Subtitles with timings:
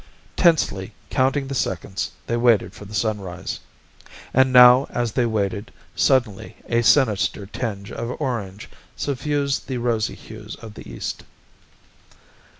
[0.35, 3.59] Tensely, counting the seconds, they waited for the sunrise....
[4.33, 10.55] And now, as they waited, suddenly a sinister tinge of orange suffused the rosy hues
[10.55, 11.23] of the east.